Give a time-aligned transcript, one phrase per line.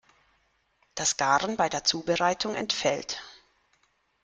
[0.95, 3.21] Das Garen bei der Zubereitung entfällt.